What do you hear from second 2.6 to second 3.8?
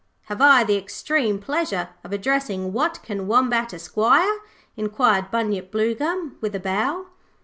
Watkin Wombat,